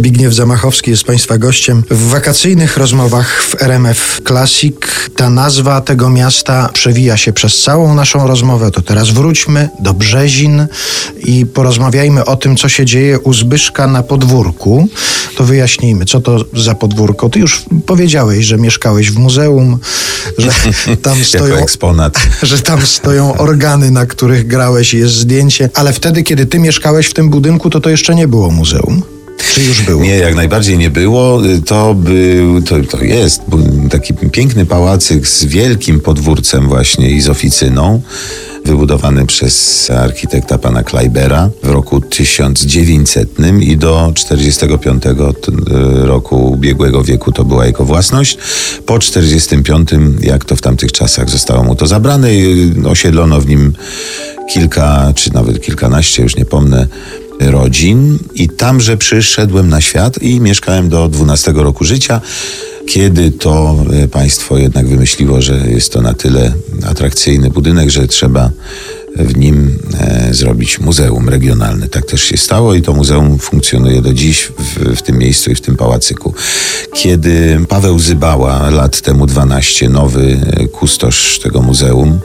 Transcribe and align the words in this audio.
Zbigniew 0.00 0.34
Zamachowski 0.34 0.90
jest 0.90 1.04
Państwa 1.04 1.38
gościem. 1.38 1.82
W 1.90 2.08
wakacyjnych 2.08 2.76
rozmowach 2.76 3.42
w 3.42 3.62
RMF 3.62 4.20
Classic 4.26 4.76
ta 5.16 5.30
nazwa 5.30 5.80
tego 5.80 6.10
miasta 6.10 6.70
przewija 6.72 7.16
się 7.16 7.32
przez 7.32 7.62
całą 7.62 7.94
naszą 7.94 8.26
rozmowę. 8.26 8.70
To 8.70 8.82
teraz 8.82 9.10
wróćmy 9.10 9.68
do 9.80 9.94
Brzezin 9.94 10.66
i 11.18 11.46
porozmawiajmy 11.46 12.24
o 12.24 12.36
tym, 12.36 12.56
co 12.56 12.68
się 12.68 12.84
dzieje 12.84 13.18
u 13.18 13.34
Zbyszka 13.34 13.86
na 13.86 14.02
podwórku. 14.02 14.88
To 15.36 15.44
wyjaśnijmy, 15.44 16.04
co 16.04 16.20
to 16.20 16.44
za 16.54 16.74
podwórko. 16.74 17.28
Ty 17.28 17.38
już 17.38 17.64
powiedziałeś, 17.86 18.44
że 18.44 18.58
mieszkałeś 18.58 19.10
w 19.10 19.18
muzeum, 19.18 19.78
że 20.38 20.50
tam 21.02 21.24
stoją, 21.24 21.56
eksponat. 21.56 22.20
że 22.42 22.58
tam 22.58 22.86
stoją 22.86 23.36
organy, 23.36 23.90
na 23.90 24.06
których 24.06 24.46
grałeś 24.46 24.94
i 24.94 24.98
jest 24.98 25.14
zdjęcie, 25.14 25.70
ale 25.74 25.92
wtedy, 25.92 26.22
kiedy 26.22 26.46
ty 26.46 26.58
mieszkałeś 26.58 27.06
w 27.06 27.14
tym 27.14 27.30
budynku, 27.30 27.70
to 27.70 27.80
to 27.80 27.90
jeszcze 27.90 28.14
nie 28.14 28.28
było 28.28 28.50
muzeum. 28.50 29.02
Czy 29.54 29.62
już 29.62 29.82
było? 29.82 30.02
Nie, 30.02 30.16
jak 30.16 30.34
najbardziej 30.34 30.78
nie 30.78 30.90
było. 30.90 31.40
To 31.66 31.94
był, 31.94 32.62
to, 32.62 32.76
to 32.90 33.04
jest 33.04 33.42
taki 33.90 34.14
piękny 34.14 34.66
pałacyk 34.66 35.28
z 35.28 35.44
wielkim 35.44 36.00
podwórcem 36.00 36.68
właśnie 36.68 37.10
i 37.10 37.20
z 37.20 37.28
oficyną 37.28 38.02
wybudowany 38.64 39.26
przez 39.26 39.90
architekta 39.90 40.58
pana 40.58 40.82
Kleibera 40.82 41.50
w 41.62 41.68
roku 41.68 42.00
1900 42.00 43.28
i 43.60 43.76
do 43.76 44.12
45 44.14 45.02
roku 46.02 46.50
ubiegłego 46.52 47.04
wieku 47.04 47.32
to 47.32 47.44
była 47.44 47.66
jego 47.66 47.84
własność. 47.84 48.38
Po 48.86 48.98
45, 48.98 49.88
jak 50.20 50.44
to 50.44 50.56
w 50.56 50.60
tamtych 50.60 50.92
czasach 50.92 51.30
zostało 51.30 51.64
mu 51.64 51.74
to 51.74 51.86
zabrane 51.86 52.28
osiedlono 52.84 53.40
w 53.40 53.46
nim 53.46 53.72
kilka, 54.52 55.12
czy 55.14 55.34
nawet 55.34 55.62
kilkanaście, 55.62 56.22
już 56.22 56.36
nie 56.36 56.44
pomnę, 56.44 56.86
rodzin 57.40 58.18
i 58.34 58.48
tamże 58.48 58.96
przyszedłem 58.96 59.68
na 59.68 59.80
świat 59.80 60.22
i 60.22 60.40
mieszkałem 60.40 60.88
do 60.88 61.08
12 61.08 61.52
roku 61.52 61.84
życia. 61.84 62.20
Kiedy 62.86 63.30
to 63.30 63.84
e, 63.92 64.08
państwo 64.08 64.58
jednak 64.58 64.88
wymyśliło, 64.88 65.42
że 65.42 65.66
jest 65.68 65.92
to 65.92 66.02
na 66.02 66.14
tyle 66.14 66.52
atrakcyjny 66.86 67.50
budynek, 67.50 67.90
że 67.90 68.06
trzeba 68.06 68.50
w 69.16 69.36
nim 69.36 69.78
e, 70.00 70.28
zrobić 70.34 70.80
muzeum 70.80 71.28
regionalne. 71.28 71.88
Tak 71.88 72.06
też 72.06 72.22
się 72.22 72.36
stało 72.36 72.74
i 72.74 72.82
to 72.82 72.92
muzeum 72.92 73.38
funkcjonuje 73.38 74.02
do 74.02 74.14
dziś 74.14 74.52
w, 74.58 74.96
w, 74.96 75.02
tym 75.02 75.18
miejscu 75.18 75.50
i 75.50 75.54
w 75.54 75.60
tym 75.60 75.76
pałacyku. 75.76 76.34
Kiedy 76.94 77.60
Paweł 77.68 77.98
Zybała, 77.98 78.70
lat 78.70 79.00
temu 79.00 79.26
12, 79.26 79.88
nowy 79.88 80.40
e, 80.56 80.68
kustosz 80.68 81.38
tego 81.42 81.62
muzeum, 81.62 82.18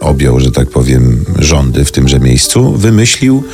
objął, 0.00 0.40
że 0.40 0.50
tak 0.50 0.70
powiem, 0.70 1.24
rządy 1.38 1.84
w 1.84 1.92
tymże 1.92 2.20
miejscu, 2.20 2.72
wymyślił, 2.72 3.44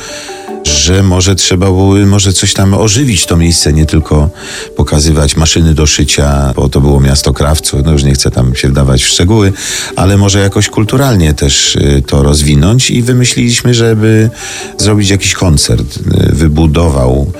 że 0.65 1.03
może 1.03 1.35
trzeba 1.35 1.65
było 1.65 1.95
może 2.05 2.33
coś 2.33 2.53
tam 2.53 2.73
ożywić 2.73 3.25
to 3.25 3.37
miejsce, 3.37 3.73
nie 3.73 3.85
tylko 3.85 4.29
pokazywać 4.75 5.35
maszyny 5.35 5.73
do 5.73 5.87
szycia, 5.87 6.53
bo 6.55 6.69
to 6.69 6.81
było 6.81 6.99
miasto 6.99 7.33
krawców, 7.33 7.81
no 7.85 7.91
już 7.91 8.03
nie 8.03 8.13
chcę 8.13 8.31
tam 8.31 8.55
się 8.55 8.67
wdawać 8.67 9.03
w 9.03 9.07
szczegóły, 9.07 9.53
ale 9.95 10.17
może 10.17 10.39
jakoś 10.39 10.69
kulturalnie 10.69 11.33
też 11.33 11.75
y, 11.75 12.03
to 12.07 12.23
rozwinąć 12.23 12.91
i 12.91 13.01
wymyśliliśmy, 13.01 13.73
żeby 13.73 14.29
zrobić 14.77 15.09
jakiś 15.09 15.33
koncert. 15.33 15.97
Y, 15.97 16.35
wybudował 16.35 17.31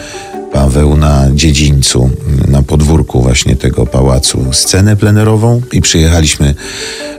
Paweł 0.53 0.97
na 0.97 1.27
dziedzińcu, 1.33 2.09
na 2.47 2.61
podwórku 2.61 3.21
właśnie 3.21 3.55
tego 3.55 3.85
pałacu 3.85 4.45
scenę 4.51 4.95
plenerową 4.95 5.61
i 5.71 5.81
przyjechaliśmy 5.81 6.55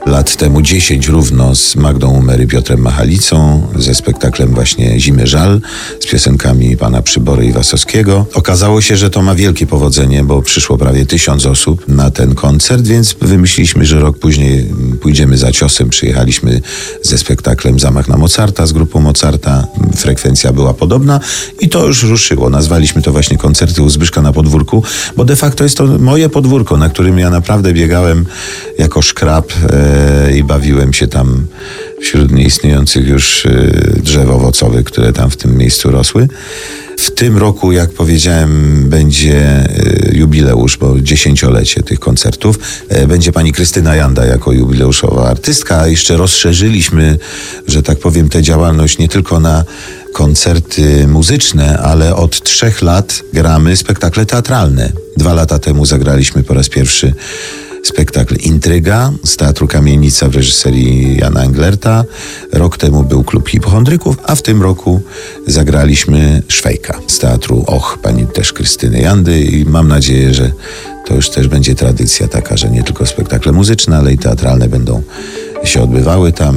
lat 0.07 0.35
temu 0.35 0.61
10 0.61 1.07
równo 1.07 1.55
z 1.55 1.75
Magdą 1.75 2.09
Umery, 2.09 2.47
Piotrem 2.47 2.79
Machalicą, 2.79 3.67
ze 3.75 3.95
spektaklem 3.95 4.53
właśnie 4.53 4.99
Zimy 4.99 5.27
Żal, 5.27 5.61
z 5.99 6.05
piosenkami 6.07 6.77
pana 6.77 7.01
Przybory 7.01 7.45
i 7.45 7.51
Wasowskiego. 7.51 8.25
Okazało 8.33 8.81
się, 8.81 8.97
że 8.97 9.09
to 9.09 9.21
ma 9.21 9.35
wielkie 9.35 9.67
powodzenie, 9.67 10.23
bo 10.23 10.41
przyszło 10.41 10.77
prawie 10.77 11.05
tysiąc 11.05 11.45
osób 11.45 11.87
na 11.87 12.11
ten 12.11 12.35
koncert, 12.35 12.87
więc 12.87 13.15
wymyśliliśmy, 13.21 13.85
że 13.85 13.99
rok 13.99 14.19
później 14.19 14.69
pójdziemy 14.97 15.37
za 15.37 15.51
ciosem. 15.51 15.89
Przyjechaliśmy 15.89 16.61
ze 17.01 17.17
spektaklem 17.17 17.79
Zamach 17.79 18.07
na 18.07 18.17
Mozarta, 18.17 18.65
z 18.65 18.73
grupą 18.73 18.99
Mozarta. 18.99 19.67
Frekwencja 19.95 20.53
była 20.53 20.73
podobna 20.73 21.19
i 21.59 21.69
to 21.69 21.87
już 21.87 22.03
ruszyło. 22.03 22.49
Nazwaliśmy 22.49 23.01
to 23.01 23.11
właśnie 23.11 23.37
koncerty 23.37 23.81
u 23.81 23.89
Zbyszka 23.89 24.21
na 24.21 24.33
podwórku, 24.33 24.83
bo 25.17 25.25
de 25.25 25.35
facto 25.35 25.63
jest 25.63 25.77
to 25.77 25.85
moje 25.85 26.29
podwórko, 26.29 26.77
na 26.77 26.89
którym 26.89 27.19
ja 27.19 27.29
naprawdę 27.29 27.73
biegałem 27.73 28.25
jako 28.77 29.01
szkrab. 29.01 29.53
E, 29.69 30.37
i 30.37 30.43
bawiłem 30.43 30.93
się 30.93 31.07
tam 31.07 31.47
wśród 32.01 32.31
nieistniejących 32.31 33.07
już 33.07 33.45
e, 33.45 33.51
drzew 34.03 34.29
owocowych, 34.29 34.85
które 34.85 35.13
tam 35.13 35.29
w 35.29 35.37
tym 35.37 35.57
miejscu 35.57 35.91
rosły. 35.91 36.27
W 36.97 37.11
tym 37.11 37.37
roku, 37.37 37.71
jak 37.71 37.89
powiedziałem, 37.89 38.83
będzie 38.89 39.35
e, 39.35 40.09
jubileusz, 40.13 40.77
bo 40.77 41.01
dziesięciolecie 41.01 41.83
tych 41.83 41.99
koncertów. 41.99 42.59
E, 42.89 43.07
będzie 43.07 43.31
pani 43.31 43.53
Krystyna 43.53 43.95
Janda 43.95 44.25
jako 44.25 44.51
jubileuszowa 44.51 45.29
artystka. 45.29 45.87
Jeszcze 45.87 46.17
rozszerzyliśmy, 46.17 47.19
że 47.67 47.83
tak 47.83 47.99
powiem, 47.99 48.29
tę 48.29 48.41
działalność 48.41 48.97
nie 48.97 49.07
tylko 49.07 49.39
na 49.39 49.63
koncerty 50.13 51.07
muzyczne, 51.07 51.77
ale 51.77 52.15
od 52.15 52.43
trzech 52.43 52.81
lat 52.81 53.23
gramy 53.33 53.77
spektakle 53.77 54.25
teatralne. 54.25 54.91
Dwa 55.17 55.33
lata 55.33 55.59
temu 55.59 55.85
zagraliśmy 55.85 56.43
po 56.43 56.53
raz 56.53 56.69
pierwszy 56.69 57.13
spektakl 57.87 58.35
Intryga 58.35 59.11
z 59.23 59.37
Teatru 59.37 59.67
Kamienica 59.67 60.29
w 60.29 60.35
reżyserii 60.35 61.17
Jana 61.17 61.43
Englerta. 61.43 62.03
Rok 62.51 62.77
temu 62.77 63.03
był 63.03 63.23
Klub 63.23 63.49
Hipochondryków, 63.49 64.17
a 64.23 64.35
w 64.35 64.41
tym 64.41 64.61
roku 64.61 65.01
zagraliśmy 65.47 66.41
Szwejka 66.47 66.99
z 67.07 67.19
Teatru 67.19 67.63
Och, 67.67 67.97
pani 68.01 68.27
też 68.27 68.53
Krystyny 68.53 68.99
Jandy 68.99 69.41
i 69.41 69.65
mam 69.65 69.87
nadzieję, 69.87 70.33
że 70.33 70.51
to 71.05 71.15
już 71.15 71.29
też 71.29 71.47
będzie 71.47 71.75
tradycja 71.75 72.27
taka, 72.27 72.57
że 72.57 72.69
nie 72.69 72.83
tylko 72.83 73.05
spektakle 73.05 73.51
muzyczne, 73.51 73.97
ale 73.97 74.13
i 74.13 74.17
teatralne 74.17 74.69
będą 74.69 75.01
się 75.63 75.81
odbywały 75.81 76.31
tam. 76.31 76.55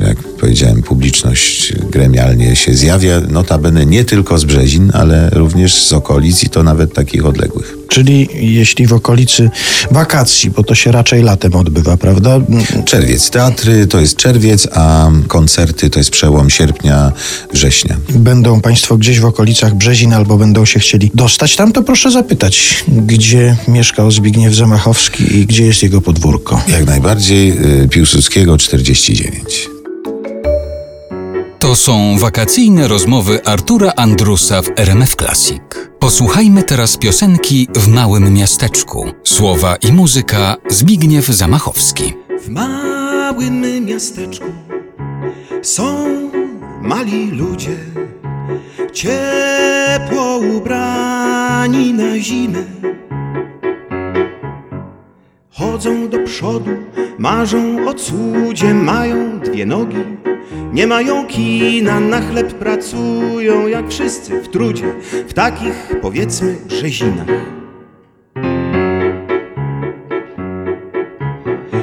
Jak 0.00 0.18
powiedziałem, 0.18 0.82
publiczność 0.82 1.74
gremialnie 1.90 2.56
się 2.56 2.74
zjawia, 2.74 3.20
notabene 3.20 3.86
nie 3.86 4.04
tylko 4.04 4.38
z 4.38 4.44
Brzezin, 4.44 4.90
ale 4.94 5.30
również 5.30 5.74
z 5.74 5.92
okolic 5.92 6.44
i 6.44 6.48
to 6.48 6.62
nawet 6.62 6.94
takich 6.94 7.26
odległych. 7.26 7.79
Czyli 7.90 8.28
jeśli 8.34 8.86
w 8.86 8.92
okolicy 8.92 9.50
wakacji, 9.90 10.50
bo 10.50 10.64
to 10.64 10.74
się 10.74 10.92
raczej 10.92 11.22
latem 11.22 11.54
odbywa, 11.54 11.96
prawda? 11.96 12.38
Czerwiec. 12.84 13.30
Teatry 13.30 13.86
to 13.86 14.00
jest 14.00 14.16
czerwiec, 14.16 14.68
a 14.72 15.10
koncerty 15.28 15.90
to 15.90 15.98
jest 15.98 16.10
przełom 16.10 16.50
sierpnia, 16.50 17.12
września. 17.52 17.96
Będą 18.08 18.60
Państwo 18.60 18.96
gdzieś 18.96 19.20
w 19.20 19.24
okolicach 19.24 19.74
Brzezin 19.74 20.12
albo 20.12 20.36
będą 20.36 20.64
się 20.64 20.80
chcieli 20.80 21.10
dostać 21.14 21.56
tam, 21.56 21.72
to 21.72 21.82
proszę 21.82 22.10
zapytać, 22.10 22.84
gdzie 22.88 23.56
mieszkał 23.68 24.10
Zbigniew 24.10 24.54
Zamachowski 24.54 25.36
i 25.36 25.46
gdzie 25.46 25.66
jest 25.66 25.82
jego 25.82 26.00
podwórko. 26.00 26.62
Jak 26.68 26.86
najbardziej 26.86 27.52
y, 27.82 27.88
Piłsudskiego 27.88 28.58
49. 28.58 29.69
To 31.70 31.76
są 31.76 32.18
wakacyjne 32.18 32.88
rozmowy 32.88 33.44
Artura 33.44 33.92
Andrusa 33.96 34.62
w 34.62 34.70
RMF 34.76 35.16
Classic. 35.16 35.62
Posłuchajmy 35.98 36.62
teraz 36.62 36.96
piosenki 36.96 37.68
w 37.74 37.88
małym 37.88 38.34
miasteczku. 38.34 39.06
Słowa 39.24 39.76
i 39.76 39.92
muzyka 39.92 40.56
Zbigniew 40.68 41.26
Zamachowski. 41.26 42.14
W 42.40 42.48
małym 42.48 43.84
miasteczku 43.84 44.46
są 45.62 46.08
mali 46.82 47.30
ludzie, 47.30 47.76
ciepło 48.92 50.38
ubrani 50.56 51.92
na 51.92 52.18
zimę. 52.18 52.62
Chodzą 55.50 56.08
do 56.08 56.18
przodu, 56.18 56.70
marzą 57.18 57.88
o 57.88 57.94
cudzie, 57.94 58.74
mają 58.74 59.40
dwie 59.40 59.66
nogi 59.66 60.19
nie 60.72 60.86
mają 60.86 61.26
kina, 61.26 62.00
na 62.00 62.20
chleb 62.20 62.54
pracują 62.54 63.66
jak 63.66 63.88
wszyscy 63.88 64.42
w 64.42 64.48
trudzie, 64.48 64.94
w 65.28 65.32
takich 65.32 65.96
powiedzmy 66.02 66.56
rzezinach. 66.68 67.26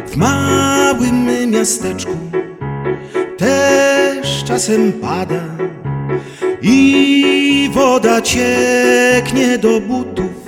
W 0.07 0.17
małym 0.17 1.51
miasteczku 1.51 2.17
też 3.37 4.43
czasem 4.43 4.93
pada 4.93 5.43
i 6.61 7.69
woda 7.73 8.21
cieknie 8.21 9.57
do 9.57 9.79
butów. 9.79 10.46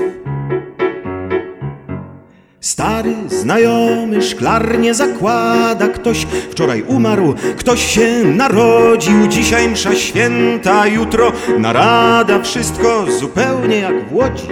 Stary 2.80 3.16
znajomy 3.28 4.22
szklarnie 4.22 4.94
zakłada. 4.94 5.88
Ktoś 5.88 6.28
wczoraj 6.52 6.82
umarł, 6.82 7.34
ktoś 7.58 7.86
się 7.86 8.24
narodził. 8.24 9.28
Dzisiaj 9.28 9.70
msza 9.70 9.96
święta, 9.96 10.88
jutro 10.88 11.32
narada. 11.58 12.42
Wszystko 12.42 13.06
zupełnie 13.20 13.76
jak 13.80 14.10
w 14.10 14.16
Łodzi. 14.16 14.48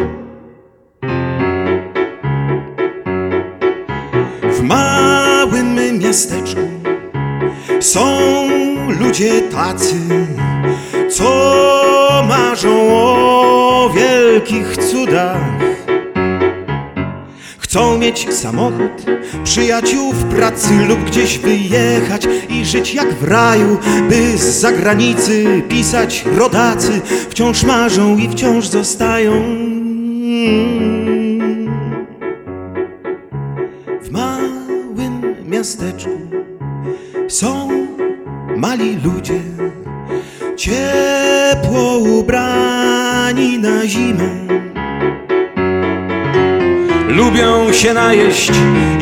W 4.51 4.61
małym 4.61 5.99
miasteczku 5.99 6.61
Są 7.79 8.19
ludzie 8.99 9.41
tacy 9.41 9.95
Co 11.09 12.25
marzą 12.27 12.87
o 12.91 13.89
wielkich 13.95 14.77
cudach. 14.77 15.76
Chcą 17.77 17.97
mieć 17.97 18.33
samochód, 18.33 19.05
przyjaciół 19.43 20.13
w 20.13 20.23
pracy 20.23 20.73
lub 20.87 20.99
gdzieś 21.03 21.37
wyjechać 21.37 22.27
i 22.49 22.65
żyć 22.65 22.93
jak 22.93 23.13
w 23.13 23.23
raju, 23.23 23.77
by 24.09 24.37
z 24.37 24.59
zagranicy 24.59 25.63
pisać 25.69 26.25
rodacy. 26.37 27.01
Wciąż 27.29 27.63
marzą 27.63 28.17
i 28.17 28.29
wciąż 28.29 28.67
zostają. 28.67 29.31
W 34.01 34.11
małym 34.11 35.35
miasteczku 35.45 36.19
są 37.27 37.69
mali 38.55 38.97
ludzie, 39.03 39.39
ciepło 40.55 41.97
ubrani 41.97 43.59
na 43.59 43.87
zimę. 43.87 44.66
Lubią 47.17 47.73
się 47.73 47.93
najeść 47.93 48.51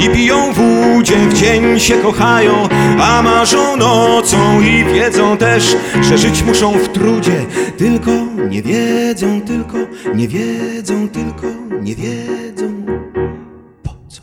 i 0.05 0.09
piją 0.09 0.53
wódzie, 0.53 1.15
w 1.17 1.33
dzień 1.33 1.79
się 1.79 1.95
kochają, 1.95 2.67
a 3.01 3.21
marzą 3.21 3.77
nocą 3.77 4.61
i 4.61 4.85
wiedzą 4.85 5.37
też, 5.37 5.75
że 6.01 6.17
żyć 6.17 6.43
muszą 6.43 6.71
w 6.71 6.89
trudzie. 6.89 7.45
Tylko 7.77 8.11
nie 8.49 8.61
wiedzą, 8.61 9.41
tylko 9.41 9.77
nie 10.15 10.27
wiedzą, 10.27 11.09
tylko 11.09 11.47
nie 11.81 11.95
wiedzą 11.95 12.85
po 13.83 13.89
co. 14.07 14.21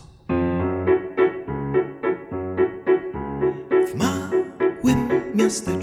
W 3.87 3.94
małym 3.94 5.09
miasteczku 5.35 5.81